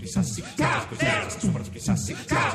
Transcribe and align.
Quizás 0.00 0.28
sí, 2.04 2.14
quizás 2.14 2.49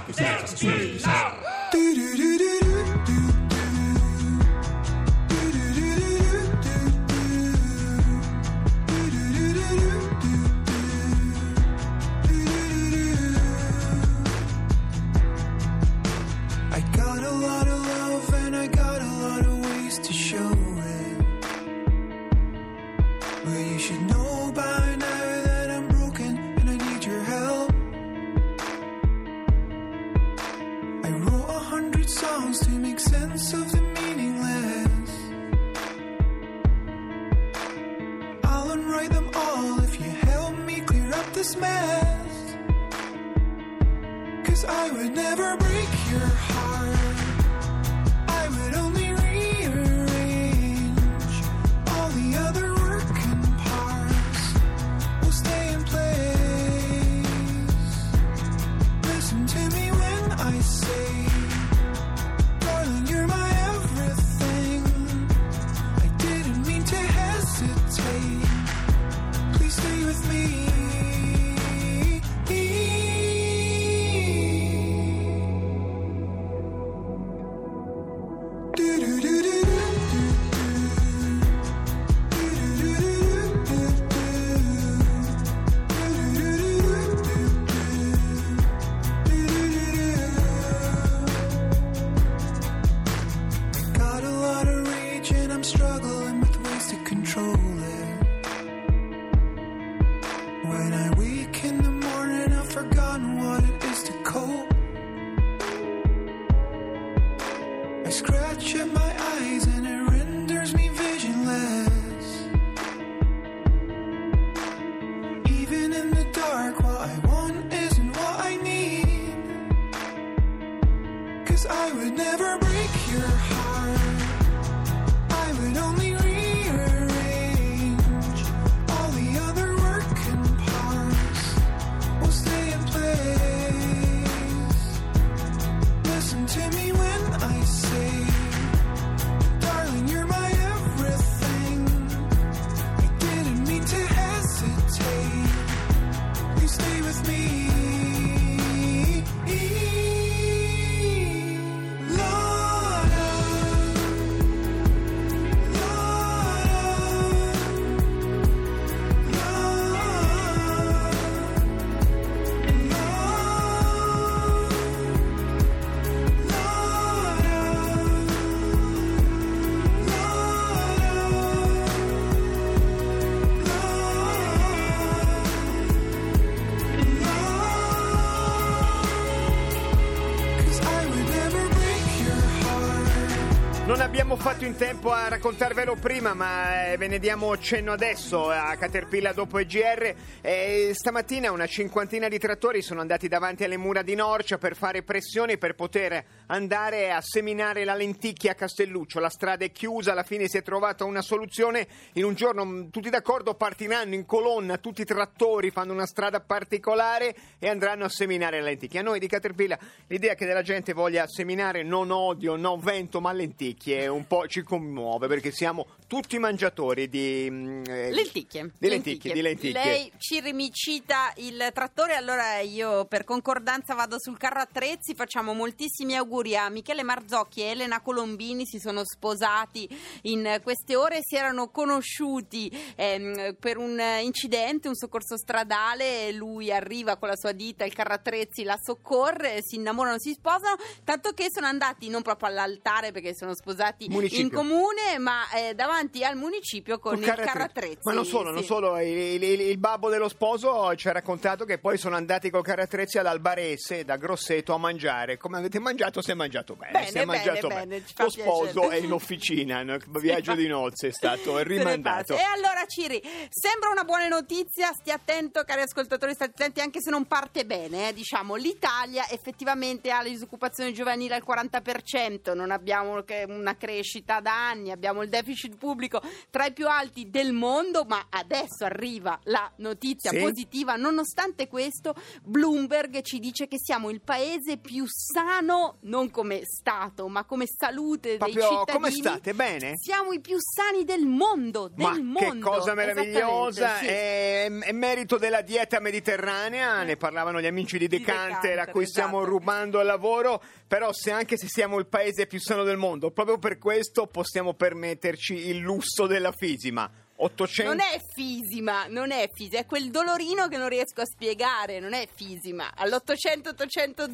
abbiamo 184.36 184.38
fatto 184.38 184.66
in 184.66 184.76
tempo 184.76 185.12
a 185.12 185.30
raccontarvelo 185.30 185.96
prima, 185.96 186.34
ma 186.34 186.92
eh, 186.92 186.98
ve 186.98 187.08
ne 187.08 187.20
diamo 187.20 187.58
cenno 187.58 187.94
adesso 187.94 188.50
a 188.50 188.76
Caterpillar 188.76 189.34
dopo 189.34 189.58
EGR. 189.60 190.14
Eh, 190.42 190.92
stamattina 190.94 191.52
una 191.52 191.68
cinquantina 191.68 192.28
di 192.28 192.38
trattori 192.38 192.82
sono 192.82 193.00
andati 193.00 193.30
davanti 193.30 193.64
alle 193.64 193.78
mura 193.78 194.02
di 194.02 194.14
Norcia 194.14 194.58
per 194.58 194.76
fare 194.76 195.04
pressioni 195.04 195.58
per 195.58 195.76
poter 195.76 196.24
andare 196.48 197.12
a 197.12 197.22
seminare 197.22 197.86
la 197.86 197.94
lenticchia 197.94 198.52
a 198.52 198.56
Castelluccio. 198.56 199.20
La 199.20 199.30
strada 199.30 199.64
è 199.64 199.72
chiusa, 199.72 200.12
alla 200.12 200.24
fine 200.24 200.50
si 200.50 200.58
è 200.58 200.62
trovata 200.62 201.06
una 201.06 201.22
soluzione. 201.22 201.88
In 202.14 202.26
un 202.26 202.34
giorno 202.34 202.66
mh, 202.66 202.90
tutti 202.90 203.10
d'accordo 203.10 203.54
partiranno 203.54 204.16
in 204.16 204.26
colonna, 204.26 204.78
tutti 204.78 205.02
i 205.02 205.06
trattori 205.06 205.72
fanno 205.72 205.94
una 205.94 206.06
strada 206.06 206.42
particolare 206.42 207.34
e 207.58 207.70
andranno 207.70 208.04
a 208.04 208.10
seminare 208.10 208.60
la 208.60 208.68
lenticchia. 208.68 209.00
A 209.00 209.04
noi 209.04 209.20
di 209.20 209.28
Caterpillar 209.28 209.80
l'idea 210.08 210.36
che 210.36 210.46
della 210.46 210.62
gente 210.62 210.92
voglia 210.92 211.26
seminare 211.26 211.84
non 211.84 212.12
odio, 212.12 212.58
no 212.58 212.78
vento, 212.78 213.22
ma 213.22 213.32
lenticchie 213.32 214.08
un 214.08 214.24
po' 214.28 214.48
ci 214.48 214.62
commuove 214.62 215.28
perché 215.28 215.52
siamo 215.52 215.88
tutti 216.08 216.38
mangiatori 216.38 217.10
di 217.10 217.48
mm, 217.50 217.84
eh, 217.88 218.12
Lenticchie. 218.12 218.72
Di 218.78 218.90
lenticchie, 218.90 219.34
di 219.34 219.42
lenticchie. 219.42 219.84
Lei 219.84 220.12
ci 220.18 220.40
rimicita 220.40 221.34
il 221.38 221.72
trattore, 221.74 222.16
allora 222.16 222.60
io 222.60 223.06
per 223.06 223.24
concordanza 223.24 223.96
vado 223.96 224.18
sul 224.20 224.38
carro 224.38 224.60
attrezzi, 224.60 225.16
facciamo 225.16 225.54
moltissimi 225.54 226.16
auguri 226.16 226.56
a 226.56 226.70
Michele 226.70 227.04
Marzocchi 227.04 227.62
e 227.62 227.72
Elena 227.72 228.02
Colombini, 228.02 228.66
si 228.66 228.80
sono 228.80 229.04
sposati 229.04 229.88
in 230.24 230.60
queste 230.64 230.96
ore, 230.96 231.20
si 231.22 231.36
erano 231.36 231.70
conosciuti 231.70 232.72
ehm, 232.96 233.56
per 233.60 233.78
un 233.78 234.00
incidente, 234.22 234.88
un 234.88 234.96
soccorso 234.96 235.38
stradale, 235.38 236.32
lui 236.32 236.72
arriva 236.72 237.18
con 237.18 237.30
la 237.30 237.36
sua 237.36 237.52
ditta, 237.52 237.84
il 237.84 237.94
carro 237.94 238.14
attrezzi 238.14 238.64
la 238.64 238.78
soccorre, 238.82 239.60
si 239.62 239.76
innamorano, 239.76 240.20
si 240.20 240.34
sposano, 240.34 240.76
tanto 241.04 241.32
che 241.32 241.48
sono 241.50 241.68
andati 241.68 242.10
non 242.10 242.22
proprio 242.22 242.50
all'altare 242.50 243.12
perché 243.12 243.36
sono 243.36 243.56
sposati 243.56 244.08
Municipio. 244.08 244.44
in 244.44 244.52
comune, 244.52 245.18
ma 245.18 245.50
eh, 245.52 245.74
davanti 245.74 245.95
al 246.24 246.36
municipio 246.36 247.00
con 247.00 247.18
il 247.18 247.24
carro 247.26 247.44
carro 247.44 247.64
attrezzi. 247.64 247.88
attrezzi. 247.88 248.00
Ma 248.08 248.14
non 248.14 248.26
solo, 248.26 248.52
non 248.52 248.62
sì. 248.62 248.66
solo 248.68 249.00
il, 249.00 249.44
il- 249.44 249.62
il 249.62 249.78
babbo 249.78 250.10
dello 250.10 250.28
sposo 250.30 250.94
ci 250.96 251.08
ha 251.08 251.12
raccontato 251.12 251.66
che 251.66 251.78
poi 251.78 251.98
sono 251.98 252.16
andati 252.16 252.50
col 252.50 252.64
carro 252.64 252.82
attrezzi 252.84 253.18
all'Albarese 253.18 254.04
da 254.04 254.18
Grosseto 254.18 254.74
a 254.74 254.78
mangiare. 254.78 255.38
Come 255.38 255.58
avete 255.58 255.80
mangiato? 255.80 256.22
Si 256.22 256.32
è 256.32 256.34
mangiato 256.34 256.76
bene. 256.76 256.92
Bene, 256.92 257.06
si 257.08 257.12
è 257.18 257.26
bene, 257.26 257.26
mangiato 257.26 257.68
bene, 257.68 258.06
ci 258.06 258.14
fa 258.14 258.24
Lo 258.24 258.30
sposo 258.30 258.80
piacere. 258.82 258.98
è 258.98 259.06
in 259.06 259.12
officina, 259.12 259.84
no? 259.84 259.98
viaggio 260.20 260.54
di 260.54 260.68
nozze 260.68 261.08
è 261.08 261.12
stato 261.12 261.58
rimandato. 261.64 262.36
E 262.36 262.42
allora 262.42 262.86
Ciri, 262.88 263.22
sembra 263.50 263.90
una 263.90 264.04
buona 264.04 264.28
notizia, 264.28 264.92
stia 264.94 265.16
attento 265.16 265.64
cari 265.64 265.82
ascoltatori, 265.82 266.34
state 266.34 266.52
attenti 266.52 266.82
anche 266.82 267.02
se 267.02 267.10
non 267.10 267.26
parte 267.26 267.66
bene, 267.66 268.10
eh, 268.10 268.14
diciamo, 268.14 268.56
l'Italia 268.56 269.28
effettivamente 269.30 270.12
ha 270.12 270.22
la 270.22 270.30
disoccupazione 270.30 270.92
giovanile 270.92 271.36
al 271.36 271.44
40%, 271.48 272.54
non 272.56 272.72
abbiamo 272.72 273.24
una 273.48 273.76
crescita 273.78 274.40
da 274.40 274.68
anni, 274.70 274.92
abbiamo 274.92 275.22
il 275.24 275.30
deficit 275.30 275.76
pubblico 275.86 276.22
tra 276.50 276.66
i 276.66 276.74
più 276.74 276.88
alti 276.88 277.30
del 277.30 277.54
mondo, 277.54 278.04
ma 278.06 278.26
adesso 278.30 278.84
arriva 278.86 279.40
la 279.44 279.72
notizia 279.78 280.32
Sì? 280.32 280.40
positiva. 280.40 280.96
Nonostante 280.96 281.68
questo, 281.68 282.16
Bloomberg 282.44 283.22
ci 283.22 283.40
dice 283.40 283.68
che 283.68 283.78
siamo 283.80 284.10
il 284.10 284.22
paese 284.22 284.78
più 284.78 285.06
sano, 285.08 285.98
non 286.02 286.32
come 286.32 286.62
Stato, 286.64 287.28
ma 287.28 287.44
come 287.46 287.66
salute 287.68 288.38
Proprio 288.38 288.60
dei 288.60 288.68
cittadini. 288.70 288.98
come 288.98 289.12
state? 289.12 289.54
Bene? 289.54 289.92
Siamo 289.96 290.32
i 290.34 290.40
più 290.40 290.58
sani 290.60 291.04
del 291.04 291.26
mondo, 291.26 291.88
del 291.94 292.06
Ma 292.06 292.20
mondo. 292.22 292.40
che 292.52 292.60
cosa 292.60 292.94
meravigliosa! 292.94 293.98
Sì. 293.98 294.06
È, 294.08 294.66
è 294.70 294.92
merito 294.92 295.38
della 295.38 295.62
dieta 295.62 296.00
mediterranea, 296.00 297.04
ne 297.04 297.18
parlavano 297.18 297.62
gli 297.62 297.66
amici 297.68 297.98
di 297.98 298.08
Decanter, 298.08 298.46
Decanter, 298.48 298.80
a 298.80 298.88
cui 298.88 299.06
stiamo 299.06 299.38
esatto. 299.40 299.52
rubando 299.52 300.00
il 300.00 300.06
lavoro, 300.06 300.62
però 300.88 301.12
se 301.14 301.32
anche 301.32 301.58
se 301.58 301.68
siamo 301.68 302.00
il 302.00 302.08
paese 302.08 302.48
più 302.48 302.60
sano 302.60 302.84
del 302.84 302.98
mondo, 302.98 303.32
proprio 303.32 303.58
per 303.58 303.78
questo 303.78 304.28
possiamo 304.28 304.74
permetterci 304.74 305.68
il 305.68 305.75
lusso 305.82 306.28
della 306.28 306.52
fisima. 306.52 307.10
800 307.38 307.92
Non 307.94 308.00
è 308.00 308.22
fisima, 308.34 309.08
non 309.08 309.32
è 309.32 309.50
fisima, 309.54 309.80
è 309.80 309.86
quel 309.86 310.10
dolorino 310.10 310.68
che 310.70 310.78
non 310.78 310.88
riesco 310.88 311.22
a 311.22 311.26
spiegare, 311.26 312.00
non 312.00 312.14
è 312.14 312.28
fisima. 312.34 312.94
All'800 312.96 313.70
800 313.70 314.28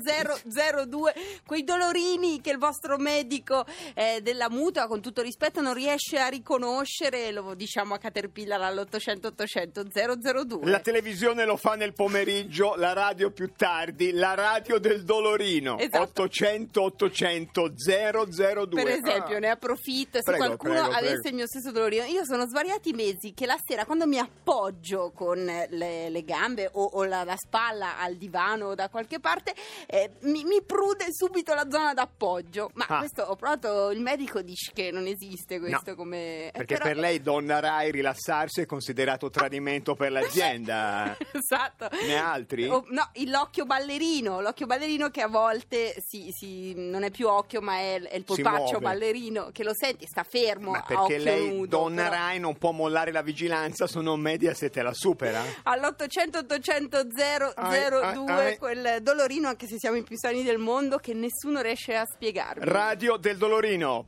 002, 0.85 1.13
quei 1.45 1.63
dolorini 1.63 2.41
che 2.41 2.51
il 2.51 2.57
vostro 2.59 2.97
medico 2.97 3.65
eh, 3.95 4.19
della 4.21 4.49
mutua, 4.49 4.85
con 4.87 5.01
tutto 5.01 5.21
rispetto, 5.21 5.61
non 5.61 5.73
riesce 5.73 6.19
a 6.19 6.27
riconoscere, 6.27 7.31
lo 7.31 7.55
diciamo 7.55 7.95
a 7.95 7.97
Caterpillar 7.97 8.61
all'800 8.61 9.25
800 9.27 9.83
002. 9.91 10.69
La 10.69 10.79
televisione 10.79 11.45
lo 11.45 11.57
fa 11.57 11.73
nel 11.75 11.93
pomeriggio, 11.93 12.75
la 12.75 12.93
radio 12.93 13.31
più 13.31 13.51
tardi, 13.55 14.11
la 14.11 14.35
radio 14.35 14.77
del 14.79 15.03
dolorino. 15.03 15.77
Esatto. 15.79 16.21
800 16.23 16.81
800 16.83 17.73
002. 17.75 18.83
Per 18.83 18.87
esempio, 18.87 19.35
Ah. 19.37 19.39
ne 19.39 19.49
approfitto 19.49 20.17
se 20.19 20.23
Prego, 20.23 20.45
qualcuno 20.45 20.73
prego, 20.73 20.89
avesse 20.89 21.13
prego. 21.13 21.27
il 21.29 21.33
mio 21.35 21.47
stesso 21.47 21.71
dolorino. 21.71 22.03
Io 22.05 22.23
sono 22.25 22.45
svariati 22.47 22.90
mesi 22.93 23.33
che 23.33 23.45
la 23.45 23.57
sera, 23.63 23.85
quando 23.85 24.05
mi 24.07 24.17
appoggio 24.17 25.11
con 25.15 25.43
le, 25.43 26.09
le 26.09 26.23
gambe 26.23 26.69
o, 26.73 26.83
o 26.83 27.03
la, 27.05 27.23
la 27.23 27.35
spalla 27.37 27.97
al 27.99 28.15
divano 28.15 28.67
o 28.67 28.75
da 28.75 28.89
qualche 28.89 29.19
parte, 29.19 29.53
eh, 29.87 30.11
mi, 30.21 30.43
mi 30.43 30.61
prude 30.63 31.05
subito 31.11 31.53
la 31.53 31.67
zona 31.69 31.93
d'appoggio. 31.93 32.69
Ma 32.73 32.85
Ah. 32.87 32.97
questo 32.99 33.21
ho 33.23 33.35
provato, 33.35 33.89
il 33.91 34.01
medico 34.01 34.41
dice 34.41 34.71
che 34.73 34.91
non 34.91 35.05
esiste 35.07 35.59
questo 35.59 35.91
No, 35.91 35.95
come. 35.95 36.47
eh, 36.47 36.51
Perché 36.51 36.73
però- 36.77 36.85
per 36.89 36.97
lei, 36.97 37.21
donna 37.21 37.59
Rai, 37.59 37.91
rilassarsi 37.91 38.61
è 38.61 38.65
considerato 38.65 39.29
tradimento 39.29 39.95
per 39.95 40.11
l'azienda. 40.11 41.15
esatto. 41.31 41.87
Ne 42.05 42.17
ha 42.19 42.31
altri? 42.31 42.67
Oh, 42.67 42.83
no, 42.89 43.09
l'occhio 43.27 43.65
ballerino, 43.65 44.41
l'occhio 44.41 44.65
ballerino 44.65 45.09
che 45.09 45.21
a 45.21 45.27
volte 45.27 45.95
si, 46.05 46.29
si- 46.31 46.73
non 46.75 47.03
è 47.03 47.11
più 47.11 47.27
occhio, 47.27 47.61
ma 47.61 47.77
è, 47.77 48.01
è 48.01 48.15
il 48.17 48.23
polpaccio 48.25 48.79
ballerino 48.79 49.49
che 49.51 49.63
lo 49.63 49.73
senti, 49.73 50.05
sta 50.05 50.23
fermo 50.23 50.71
Ma 50.71 50.79
a 50.79 50.83
perché 50.83 51.01
occhio 51.03 51.17
lei, 51.23 51.47
nudo. 51.49 51.77
donna 51.77 52.03
però- 52.03 52.15
Rai, 52.15 52.39
non 52.39 52.57
può 52.57 52.71
mollare 52.81 53.11
la 53.11 53.21
vigilanza, 53.21 53.85
sono 53.87 54.15
Mediaset 54.15 54.75
e 54.75 54.81
la 54.81 54.93
supera? 54.93 55.43
All'800 55.63 56.37
800 56.37 57.03
002 57.03 57.53
Ai, 57.55 58.57
quel 58.57 58.97
dolorino 59.01 59.47
anche 59.47 59.67
se 59.67 59.77
siamo 59.77 59.97
i 59.97 60.03
più 60.03 60.17
sani 60.17 60.43
del 60.43 60.57
mondo 60.57 60.97
che 60.97 61.13
nessuno 61.13 61.61
riesce 61.61 61.95
a 61.95 62.05
spiegarmi. 62.05 62.63
Radio 62.65 63.17
del 63.17 63.37
Dolorino. 63.37 64.07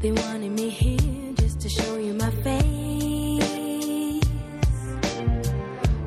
They 0.00 0.10
wanted 0.12 0.52
me 0.52 0.68
here 0.68 1.32
just 1.34 1.60
to 1.60 1.68
show 1.68 1.98
you 1.98 2.14
my 2.14 2.30
face. 2.42 4.20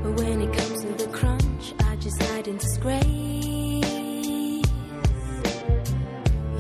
But 0.02 0.20
when 0.20 0.42
it 0.42 0.52
comes 0.58 0.82
to 0.84 0.94
the 0.96 1.08
crunch, 1.12 1.74
I 1.80 1.96
just 1.98 2.22
hide 2.22 2.48
in 2.48 2.58
disgrace. 2.58 3.08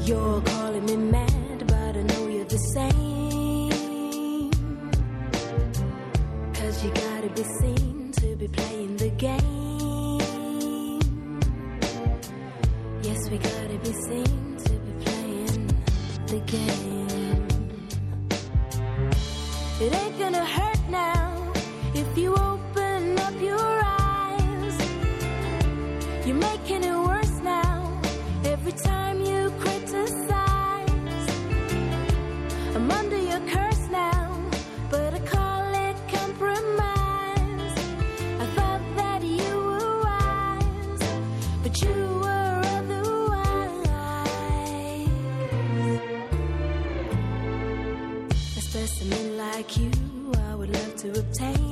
You're 0.05 0.41
Cause 2.69 2.85
you 6.83 6.91
gotta 6.91 7.29
be 7.33 7.43
seen 7.43 8.11
to 8.11 8.35
be 8.35 8.47
playing 8.47 8.95
the 8.97 9.09
game. 9.09 10.19
Yes, 13.01 13.27
we 13.31 13.39
gotta 13.39 13.77
be 13.79 13.91
seen 13.91 14.57
to 14.65 14.73
be 14.85 14.91
playing 15.03 15.67
the 16.27 16.39
game. 16.45 17.47
It 19.81 19.95
ain't 19.95 20.19
gonna 20.19 20.45
hurt 20.45 20.89
now 20.91 21.51
if 21.95 22.15
you 22.15 22.35
open 22.35 23.17
up 23.17 23.41
your 23.41 23.81
eyes. 23.83 24.77
You're 26.23 26.35
making 26.35 26.83
it 26.83 26.95
worse 26.95 27.39
now 27.41 27.99
every 28.45 28.73
time 28.73 29.25
you 29.25 29.38
good. 51.21 51.68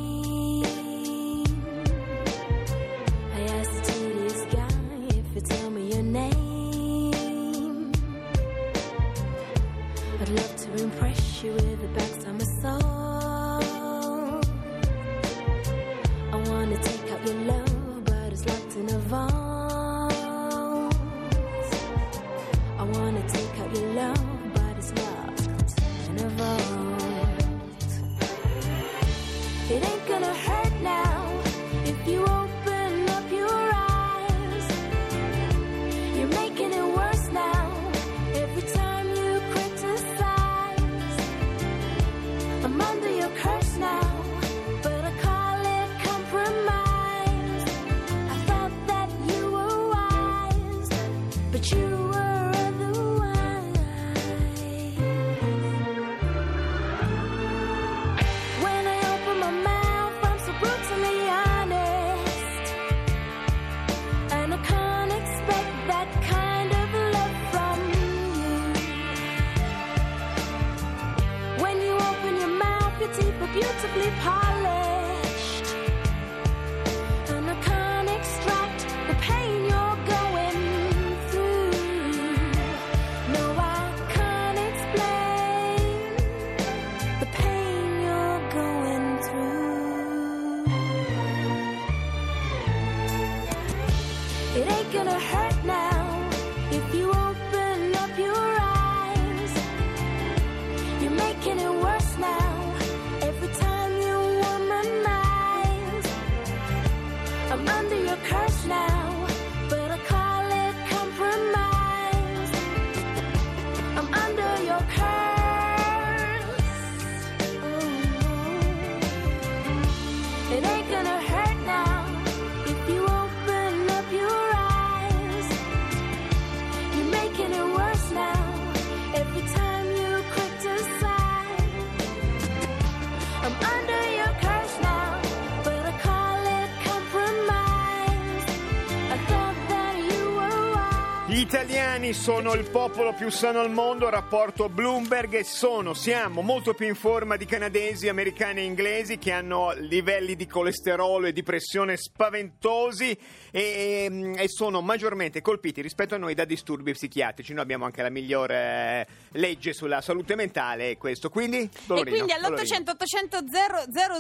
Italiani 142.08 142.14
sono 142.14 142.54
il 142.54 142.70
popolo 142.70 143.14
più 143.14 143.30
sano 143.30 143.60
al 143.60 143.72
mondo, 143.72 144.10
rapporto 144.10 144.70
Bloomberg, 144.70 145.34
e 145.34 145.44
sono, 145.44 145.94
siamo 145.94 146.42
molto 146.42 146.74
più 146.74 146.88
in 146.88 146.96
forma 146.96 147.36
di 147.36 147.46
canadesi, 147.46 148.08
americani 148.08 148.62
e 148.62 148.64
inglesi 148.64 149.18
che 149.18 149.32
hanno 149.32 149.74
livelli 149.74 150.36
di 150.36 150.46
colesterolo 150.46 151.28
e 151.28 151.34
di 151.34 151.44
pressione 151.44 151.98
spaventosi 151.98 153.18
e, 153.52 154.34
e 154.36 154.48
sono 154.48 154.82
maggiormente 154.82 155.42
colpiti 155.42 155.82
rispetto 155.82 156.16
a 156.16 156.18
noi 156.18 156.34
da 156.34 156.46
disturbi 156.46 156.94
psichiatrici. 156.94 157.54
Noi 157.54 157.64
abbiamo 157.64 157.86
anche 157.86 158.02
la 158.02 158.10
migliore 158.10 158.56
eh, 158.56 159.08
legge 159.40 159.74
sulla 159.74 160.02
salute 160.02 160.36
mentale 160.36 160.92
e 160.92 160.98
questo. 160.98 161.30
Quindi, 161.30 161.60
E 161.60 161.70
Dolorino, 161.86 162.16
quindi 162.16 162.34
Dolorino. 162.40 162.62
all'800 162.62 162.90
800 162.92 163.42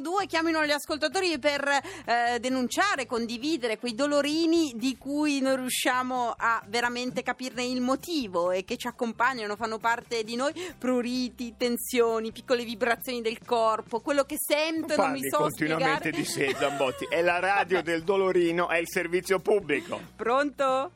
02 0.02 0.26
chiamino 0.26 0.66
gli 0.66 0.72
ascoltatori 0.72 1.38
per 1.40 1.68
eh, 1.68 2.40
denunciare, 2.40 3.06
condividere 3.06 3.78
quei 3.78 3.94
dolorini 3.94 4.74
di 4.76 4.98
cui 4.98 5.40
non 5.40 5.58
riusciamo 5.58 6.34
a 6.38 6.62
veramente 6.68 7.24
capirne 7.24 7.64
il 7.78 7.82
motivo 7.84 8.52
e 8.52 8.64
che 8.66 8.76
ci 8.78 8.88
accompagnano, 8.88 9.56
fanno 9.56 9.78
parte 9.78 10.24
di 10.24 10.36
noi, 10.36 10.52
pruriti, 10.78 11.56
tensioni, 11.58 12.32
piccole 12.32 12.64
vibrazioni 12.64 13.22
del 13.22 13.40
corpo, 13.46 14.00
quello 14.02 14.24
che 14.24 14.36
sento 14.38 14.94
e 14.94 14.98
non 14.98 15.12
mi 15.12 15.20
Parli 15.22 15.30
so 15.30 15.38
continuamente 15.38 16.10
spiegare. 16.10 16.12
di 16.12 16.26
sé, 16.26 16.54
Zambotti. 16.56 17.06
È 17.10 17.22
la 17.22 17.40
radio 17.40 17.82
del 17.82 18.04
Dolorino, 18.04 18.68
è 18.70 18.78
il 18.78 18.88
servizio 18.90 19.40
pubblico. 19.40 20.00
Pronto? 20.16 20.92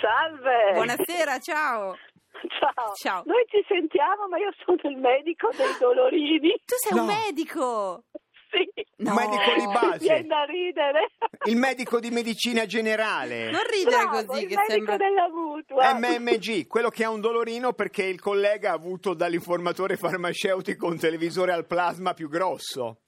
Salve! 0.00 0.72
Buonasera, 0.74 1.38
ciao. 1.38 1.96
Ciao. 2.58 2.92
Ciao. 2.94 3.22
Noi 3.24 3.44
ci 3.48 3.64
sentiamo, 3.66 4.28
ma 4.28 4.36
io 4.38 4.52
sono 4.64 4.78
il 4.92 4.98
medico 4.98 5.48
dei 5.56 5.74
dolorini. 5.80 6.50
Tu 6.64 6.74
sei 6.76 6.98
un 6.98 7.06
No. 7.06 7.12
medico. 7.12 8.04
Sì. 8.56 8.84
No. 8.98 9.14
Medico 9.14 9.52
di 9.58 9.66
base. 9.66 9.98
Viene 9.98 10.26
da 10.26 10.44
ridere. 10.44 11.10
Il 11.44 11.56
medico 11.56 12.00
di 12.00 12.10
medicina 12.10 12.64
generale. 12.64 13.50
Non 13.50 13.60
ridere 13.70 14.04
Bravo, 14.04 14.24
così 14.24 14.42
il 14.42 14.48
che 14.48 14.54
medico 14.54 14.72
sembra 14.72 14.96
della 14.96 15.28
mutua. 15.28 15.94
MMG, 15.94 16.66
quello 16.66 16.88
che 16.88 17.04
ha 17.04 17.10
un 17.10 17.20
dolorino 17.20 17.74
perché 17.74 18.04
il 18.04 18.20
collega 18.20 18.70
ha 18.70 18.74
avuto 18.74 19.12
dall'informatore 19.12 19.96
farmaceutico 19.96 20.86
un 20.86 20.98
televisore 20.98 21.52
al 21.52 21.66
plasma 21.66 22.14
più 22.14 22.28
grosso. 22.28 23.00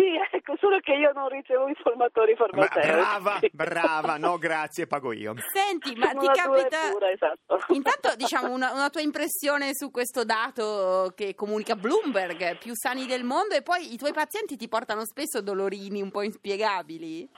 Sì, 0.00 0.36
ecco, 0.36 0.56
solo 0.58 0.78
che 0.80 0.92
io 0.92 1.12
non 1.12 1.28
ricevo 1.28 1.68
informatori 1.68 2.34
Bra- 2.34 2.46
farmaceutici. 2.46 2.90
brava, 2.90 3.40
brava, 3.52 4.16
no 4.16 4.38
grazie, 4.38 4.86
pago 4.86 5.12
io. 5.12 5.34
Senti, 5.52 5.94
ma 5.94 6.08
Sono 6.08 6.20
ti 6.32 6.40
capita 6.40 6.90
pura, 6.90 7.10
esatto. 7.10 7.58
Intanto 7.74 8.14
diciamo 8.16 8.50
una, 8.50 8.72
una 8.72 8.88
tua 8.88 9.02
impressione 9.02 9.74
su 9.74 9.90
questo 9.90 10.24
dato 10.24 11.12
che 11.14 11.34
comunica 11.34 11.76
Bloomberg, 11.76 12.56
più 12.56 12.72
sani 12.74 13.04
del 13.04 13.24
mondo 13.24 13.54
e 13.54 13.60
poi 13.60 13.92
i 13.92 13.98
tuoi 13.98 14.14
pazienti 14.14 14.56
ti 14.56 14.68
portano 14.68 15.04
spesso 15.04 15.42
dolorini 15.42 16.00
un 16.00 16.10
po' 16.10 16.22
inspiegabili? 16.22 17.28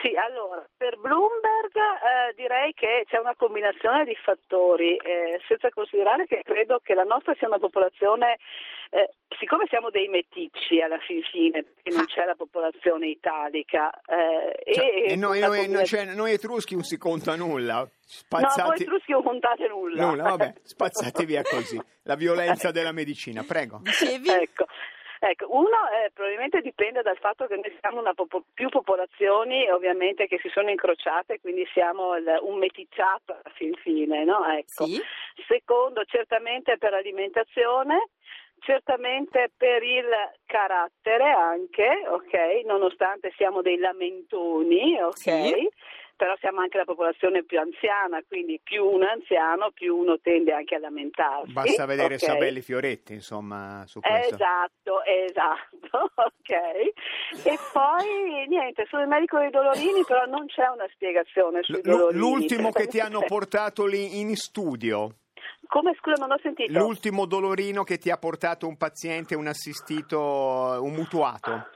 Sì, 0.00 0.14
allora, 0.16 0.64
per 0.76 0.96
Bloomberg 0.98 1.74
eh, 1.76 2.34
direi 2.36 2.72
che 2.72 3.04
c'è 3.06 3.18
una 3.18 3.34
combinazione 3.36 4.04
di 4.04 4.16
fattori, 4.22 4.96
eh, 4.96 5.40
senza 5.46 5.68
considerare 5.70 6.26
che 6.26 6.40
credo 6.42 6.80
che 6.82 6.94
la 6.94 7.02
nostra 7.02 7.34
sia 7.36 7.48
una 7.48 7.58
popolazione, 7.58 8.38
eh, 8.90 9.10
siccome 9.38 9.66
siamo 9.68 9.90
dei 9.90 10.08
meticci 10.08 10.80
alla 10.80 10.98
fin 10.98 11.20
fine, 11.22 11.64
perché 11.64 11.90
non 11.90 12.06
c'è 12.06 12.24
la 12.24 12.34
popolazione 12.36 13.08
italica, 13.08 13.90
eh, 14.06 14.72
Cioè, 14.72 14.84
e, 14.84 15.12
e 15.12 15.16
noi, 15.16 15.40
noi- 15.40 15.84
cioè, 15.84 16.04
noi 16.14 16.32
etruschi 16.32 16.74
non 16.74 16.84
si 16.84 16.96
conta 16.96 17.36
nulla. 17.36 17.86
No, 18.30 18.64
voi 18.64 18.80
etruschi 18.80 19.12
non 19.12 19.22
contate 19.22 19.68
nulla. 19.68 20.06
nulla, 20.06 20.22
vabbè, 20.22 20.54
spazzati 20.64 21.24
via 21.26 21.42
così. 21.42 21.78
La 22.04 22.14
violenza 22.14 22.70
della 22.70 22.92
medicina, 22.92 23.44
prego. 23.46 23.80
Dicevi? 23.82 24.30
Ecco. 24.30 24.64
Ecco, 25.20 25.46
uno 25.50 25.88
eh, 25.90 26.10
probabilmente 26.12 26.60
dipende 26.60 27.02
dal 27.02 27.18
fatto 27.18 27.46
che 27.46 27.56
noi 27.56 27.76
siamo 27.80 27.98
una 28.00 28.14
popo- 28.14 28.44
più 28.54 28.68
popolazioni 28.68 29.68
ovviamente 29.70 30.26
che 30.28 30.38
si 30.40 30.48
sono 30.50 30.70
incrociate, 30.70 31.40
quindi 31.40 31.66
siamo 31.72 32.16
il- 32.16 32.38
un 32.42 32.58
meticciato 32.58 33.32
alla 33.32 33.54
fin 33.54 33.74
fine, 33.74 34.24
no? 34.24 34.46
Ecco. 34.46 34.84
Sì. 34.86 35.00
Secondo, 35.48 36.04
certamente 36.04 36.78
per 36.78 36.92
l'alimentazione, 36.92 38.10
certamente 38.60 39.50
per 39.56 39.82
il 39.82 40.06
carattere 40.46 41.30
anche, 41.30 42.04
ok? 42.08 42.64
Nonostante 42.64 43.32
siamo 43.36 43.62
dei 43.62 43.78
lamentoni, 43.78 45.00
ok? 45.00 45.16
Sì. 45.16 45.68
Però 46.18 46.34
siamo 46.40 46.58
anche 46.60 46.78
la 46.78 46.84
popolazione 46.84 47.44
più 47.44 47.60
anziana, 47.60 48.20
quindi 48.26 48.58
più 48.60 48.84
uno 48.84 49.06
è 49.06 49.12
anziano, 49.12 49.70
più 49.70 49.96
uno 49.96 50.18
tende 50.18 50.52
anche 50.52 50.74
a 50.74 50.80
lamentarsi. 50.80 51.52
Basta 51.52 51.86
vedere 51.86 52.14
ok? 52.14 52.20
Sabelli 52.20 52.60
Fioretti, 52.60 53.12
insomma, 53.12 53.84
su 53.86 54.00
questo. 54.00 54.34
Esatto, 54.34 55.04
esatto, 55.04 56.10
ok. 56.18 56.50
E 57.44 57.58
poi 57.70 58.48
niente, 58.48 58.84
sono 58.90 59.02
il 59.02 59.08
medico 59.08 59.38
dei 59.38 59.50
dolorini, 59.50 60.02
però 60.02 60.24
non 60.26 60.46
c'è 60.46 60.66
una 60.66 60.88
spiegazione 60.92 61.62
sui 61.62 61.76
L- 61.78 61.82
dolorini. 61.82 62.18
L'ultimo 62.18 62.70
che 62.72 62.88
ti 62.88 62.98
hanno 62.98 63.20
portato 63.28 63.86
lì 63.86 64.18
in 64.18 64.34
studio, 64.34 65.14
Come 65.68 65.94
scusa, 66.00 66.16
non 66.18 66.32
ho 66.32 66.38
sentito? 66.42 66.76
l'ultimo 66.76 67.26
dolorino 67.26 67.84
che 67.84 67.98
ti 67.98 68.10
ha 68.10 68.18
portato 68.18 68.66
un 68.66 68.76
paziente, 68.76 69.36
un 69.36 69.46
assistito, 69.46 70.18
un 70.82 70.92
mutuato. 70.94 71.68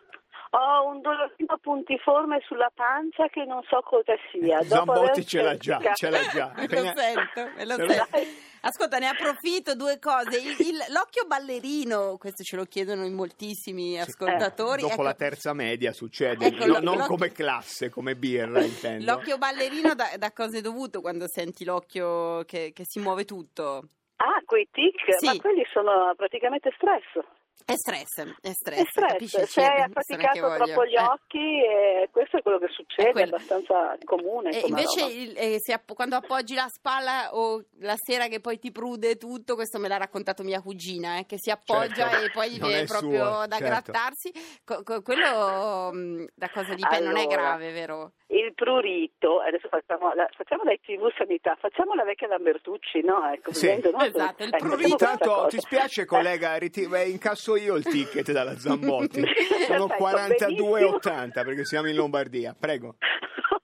Ho 0.54 0.86
un 0.86 1.00
dolorino 1.00 1.56
puntiforme 1.62 2.40
sulla 2.46 2.70
pancia 2.74 3.26
che 3.28 3.44
non 3.46 3.62
so 3.62 3.80
cosa 3.80 4.12
sia. 4.30 4.58
Dopo 4.68 4.94
Zambotti 4.94 5.24
ce 5.26 5.40
l'ha 5.40 5.56
già, 5.56 5.80
ce 5.94 6.10
l'ha 6.10 6.20
già. 6.30 6.52
Me 6.56 6.66
lo 6.68 6.92
sento, 6.94 7.50
me 7.56 7.64
lo 7.64 7.74
Se 7.74 7.84
lo- 7.86 7.92
sento. 7.92 8.18
Ascolta, 8.64 8.98
ne 8.98 9.08
approfitto 9.08 9.74
due 9.74 9.98
cose. 9.98 10.38
Il- 10.38 10.54
il- 10.68 10.84
l'occhio 10.92 11.24
ballerino, 11.26 12.16
questo 12.18 12.44
ce 12.44 12.56
lo 12.56 12.64
chiedono 12.64 13.04
in 13.06 13.14
moltissimi 13.14 13.98
ascoltatori. 13.98 14.82
Dopo 14.82 14.92
Ecco, 14.92 15.02
la 15.02 15.14
terza 15.14 15.52
media 15.54 15.92
succede, 15.92 16.46
Ecco, 16.46 16.66
no- 16.66 16.78
non 16.80 16.98
come 17.06 17.32
classe, 17.32 17.88
come 17.88 18.14
birra 18.14 18.62
intendo. 18.62 19.10
L'occhio 19.10 19.38
ballerino 19.38 19.94
da, 19.94 20.10
da 20.18 20.32
cosa 20.32 20.58
è 20.58 20.60
dovuto 20.60 21.00
quando 21.00 21.26
senti 21.28 21.64
l'occhio 21.64 22.44
che, 22.44 22.72
che 22.74 22.84
si 22.84 23.00
muove 23.00 23.24
tutto? 23.24 23.88
Ah, 24.16 24.40
quei 24.44 24.68
tic, 24.70 25.16
Sì. 25.16 25.26
ma 25.26 25.36
quelli 25.38 25.64
sono 25.72 26.12
praticamente 26.14 26.70
stress. 26.76 27.18
È 27.64 27.74
stress, 27.76 28.22
è 28.40 28.50
stress. 28.50 28.80
È 28.80 28.84
stress, 28.84 29.08
capisci 29.12 29.60
hai 29.60 29.82
affaticato 29.82 30.64
troppo 30.64 30.84
gli 30.84 30.94
eh. 30.96 31.00
occhi, 31.00 31.62
e 31.64 32.08
questo 32.10 32.38
è 32.38 32.42
quello 32.42 32.58
che 32.58 32.66
succede, 32.68 33.20
È 33.20 33.22
è, 33.24 33.26
abbastanza 33.26 33.96
comune. 34.04 34.50
E 34.50 34.64
invece 34.66 35.04
il- 35.06 35.34
eh, 35.38 35.56
se 35.60 35.72
app- 35.72 35.92
quando 35.94 36.16
appoggi 36.16 36.54
la 36.54 36.66
spalla 36.68 37.34
o 37.34 37.64
la 37.78 37.94
sera 37.96 38.26
che 38.26 38.40
poi 38.40 38.58
ti 38.58 38.72
prude 38.72 39.16
tutto, 39.16 39.54
questo 39.54 39.78
me 39.78 39.86
l'ha 39.88 39.96
raccontato 39.96 40.42
mia 40.42 40.60
cugina, 40.60 41.18
eh, 41.18 41.24
che 41.24 41.36
si 41.38 41.50
appoggia 41.50 42.08
Certo, 42.10 42.24
e 42.24 42.30
poi 42.30 42.56
non 42.58 42.68
viene 42.68 42.84
proprio 42.84 43.24
suo, 43.26 43.46
da 43.46 43.56
certo. 43.58 43.64
grattarsi. 43.64 44.32
Co- 44.64 44.82
co- 44.82 45.02
quello 45.02 45.92
mh, 45.92 46.26
da 46.34 46.50
cosa 46.50 46.74
dipende? 46.74 47.04
Non 47.06 47.16
è 47.16 47.20
Allora, 47.22 47.36
grave, 47.36 47.72
vero? 47.72 48.12
Il 48.42 48.54
prurito, 48.54 49.38
adesso 49.40 49.68
facciamo 49.68 50.12
la, 50.14 50.28
facciamo 50.36 50.64
dai 50.64 50.80
TV 50.80 51.08
Sanità, 51.16 51.56
facciamo 51.60 51.94
la 51.94 52.02
vecchia 52.02 52.26
Lambertucci, 52.26 53.00
no? 53.04 53.30
Ecco, 53.32 53.52
Sì. 53.52 53.66
vedendo, 53.66 53.96
no? 53.96 54.02
Esatto, 54.04 54.42
il 54.42 54.48
Ecco, 54.52 54.66
prurito. 54.66 54.88
Intanto 54.88 55.46
ti 55.48 55.58
spiace 55.60 56.04
collega, 56.04 56.56
riti- 56.56 56.88
beh, 56.88 57.04
incasso 57.04 57.54
io 57.56 57.76
il 57.76 57.84
ticket 57.84 58.32
dalla 58.32 58.56
Zambotti. 58.58 59.22
Sono 59.68 59.86
Perfetto, 59.86 60.54
42,80 60.54 61.44
perché 61.44 61.64
siamo 61.64 61.88
in 61.88 61.94
Lombardia, 61.94 62.56
prego. 62.58 62.96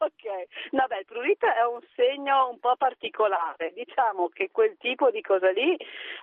Ok, 0.01 0.47
no 0.73 0.85
beh, 0.87 0.99
il 0.99 1.05
prurito 1.05 1.47
è 1.47 1.65
un 1.65 1.81
segno 1.95 2.49
un 2.51 2.59
po' 2.59 2.75
particolare, 2.77 3.73
diciamo 3.75 4.29
che 4.29 4.51
quel 4.53 4.77
tipo 4.79 5.11
di 5.11 5.21
cosa 5.21 5.51
lì 5.51 5.77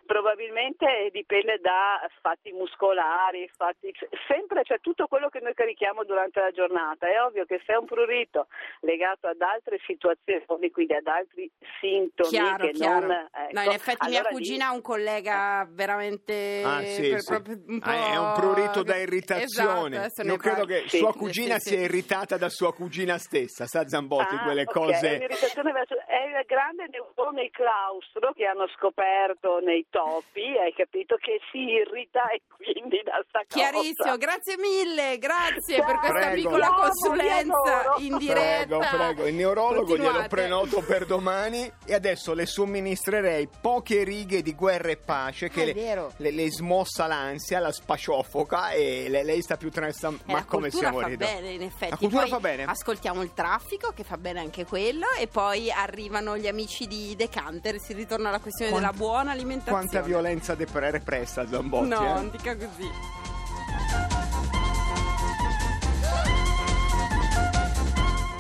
probabilmente 0.06 1.10
dipende 1.12 1.60
da 1.60 2.00
fatti 2.22 2.52
muscolari, 2.52 3.50
fatti... 3.56 3.92
sempre 4.28 4.64
c'è 4.64 4.80
tutto 4.80 5.08
quello 5.08 5.30
che 5.30 5.40
noi 5.40 5.54
carichiamo 5.54 6.04
durante 6.04 6.40
la 6.40 6.52
giornata, 6.52 7.08
è 7.08 7.22
ovvio 7.22 7.46
che 7.46 7.62
se 7.66 7.74
è 7.74 7.78
un 7.78 7.86
prurito 7.86 8.48
legato 8.82 9.28
ad 9.28 9.42
altre 9.42 9.80
situazioni, 9.86 10.72
quindi 10.72 10.94
ad 10.94 11.08
altri 11.08 11.50
sintomi 11.80 12.30
Chiaro, 12.30 12.66
che 12.66 12.72
chiaro. 12.72 13.08
non... 13.08 13.30
ecco, 13.32 13.52
no, 13.52 13.62
in 13.62 13.72
effetti 13.72 14.08
mia 14.08 14.20
allora 14.20 14.30
lì- 14.30 14.36
cugina 14.36 14.68
ha 14.68 14.72
un 14.72 14.82
collega 14.82 15.68
veramente 15.70 16.62
Ah, 16.64 16.84
sì, 16.84 17.10
per- 17.10 17.20
sì. 17.20 17.34
un 17.68 17.80
po'... 17.80 17.90
Ah, 17.90 18.14
è 18.14 18.18
un 18.18 18.34
prurito 18.34 18.84
da 18.84 18.94
Esatto, 18.96 19.02
irritazione. 19.02 19.98
non 19.98 20.28
ne 20.28 20.38
credo 20.38 20.56
parlo. 20.58 20.66
che 20.66 20.84
Sì, 20.88 20.98
sua 20.98 21.14
cugina 21.14 21.58
sì, 21.60 21.70
sia 21.70 21.80
irritata 21.82 22.38
da 22.38 22.50
sua 22.50 22.74
cugina 22.74 23.18
stessa, 23.18 23.66
sa 23.66 23.88
Zambotti, 23.88 24.35
Ah, 24.36 24.44
quelle 24.44 24.62
ok, 24.62 24.70
È 24.70 24.72
cose. 24.72 25.08
un'irritazione 25.16 25.72
verso- 25.72 25.98
è 26.16 26.40
il 26.40 26.46
grande 26.48 26.86
neurone 26.90 27.50
claustro 27.52 28.32
che 28.34 28.46
hanno 28.46 28.68
scoperto 28.78 29.60
nei 29.60 29.86
topi, 29.90 30.56
hai 30.58 30.74
capito, 30.74 31.18
che 31.18 31.42
si 31.52 31.58
irrita 31.60 32.30
e 32.30 32.42
quindi 32.48 33.02
da 33.04 33.20
sta 33.28 33.44
cosa. 33.48 33.60
Chiarissimo, 33.70 34.16
grazie 34.18 34.56
mille, 34.58 35.18
grazie 35.18 35.76
Ciao, 35.78 35.86
per 35.86 35.98
questa 36.00 36.20
Prego. 36.32 36.36
piccola 36.36 36.68
vi 36.70 36.76
consulenza 36.76 37.94
in 37.98 38.18
diretta. 38.18 38.78
Prego, 38.78 38.96
prego, 38.96 39.28
il 39.28 39.34
neurologo 39.36 39.84
glielo 39.96 40.04
Continuate. 40.24 40.28
prenoto 40.30 40.82
per 40.88 41.06
domani 41.06 41.70
e 41.86 41.94
adesso 41.94 42.34
le 42.34 42.46
somministrerei 42.46 43.50
poche 43.62 44.04
righe 44.04 44.42
di 44.42 44.54
guerra 44.56 44.90
e 44.90 44.98
pace 44.98 45.50
che 45.50 45.62
Ah, 45.62 45.64
è 45.64 45.74
le, 45.74 46.08
le- 46.18 46.32
le 46.32 46.52
smossa 46.52 47.08
l'ansia, 47.08 47.60
la 47.60 47.72
spaciofoca 47.72 48.72
e 48.72 49.08
le- 49.10 49.24
lei 49.24 49.42
sta 49.42 49.58
più 49.58 49.70
tranquilla. 49.70 49.84
Eh, 49.86 50.32
Ma 50.32 50.34
la 50.40 50.46
come 50.46 50.70
cultura 50.70 50.80
siamo 50.90 51.00
fa 51.00 51.08
ridotti? 51.08 51.34
bene 51.34 51.50
in 51.52 51.62
effetti 51.62 51.92
La 51.92 51.98
cultura 51.98 52.22
Poi 52.22 52.30
fa 52.32 52.40
bene? 52.40 52.64
ascoltiamo 52.64 53.22
il 53.22 53.34
traffico 53.34 53.92
che 53.94 54.04
fa 54.04 54.18
bene 54.18 54.40
anche 54.40 54.66
quello 54.66 55.06
e 55.20 55.28
poi 55.28 55.70
arrivano 56.06 56.38
gli 56.38 56.48
amici 56.48 56.86
di 56.86 57.16
Decanter 57.16 57.80
si 57.80 57.94
ritorna 57.94 58.30
alla 58.30 58.40
questione 58.40 58.70
Quant- 58.70 58.86
della 58.92 58.98
buona 58.98 59.32
alimentazione 59.32 59.88
Quanta 59.88 60.02
violenza 60.06 60.54
de- 60.54 60.68
repressa 60.72 61.48
Zambotti, 61.48 61.88
no, 61.88 62.02
eh? 62.02 62.14
non 62.14 62.30
dica 62.30 62.56
così 62.56 62.90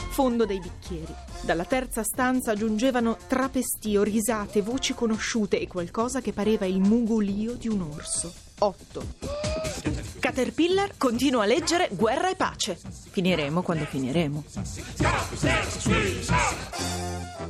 fondo 0.10 0.45
dei 0.45 0.60
bicchieri. 0.60 1.13
Dalla 1.41 1.65
terza 1.65 2.01
stanza 2.01 2.53
giungevano 2.53 3.17
trapestio, 3.27 4.01
risate, 4.01 4.62
voci 4.62 4.93
conosciute 4.93 5.60
e 5.60 5.67
qualcosa 5.67 6.22
che 6.22 6.31
pareva 6.31 6.65
il 6.65 6.79
mugolio 6.79 7.55
di 7.55 7.67
un 7.67 7.81
orso. 7.81 8.34
8. 8.60 9.05
Caterpillar 10.19 10.93
continua 10.98 11.43
a 11.43 11.45
leggere 11.45 11.89
Guerra 11.91 12.29
e 12.29 12.36
pace. 12.36 12.79
Finiremo 13.12 13.62
quando 13.62 13.84
finiremo. 13.84 14.43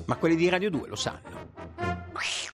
Ma 0.05 0.15
quelli 0.15 0.35
di 0.35 0.49
Radio 0.49 0.69
2 0.69 0.87
lo 0.87 0.95
sanno. 0.95 1.53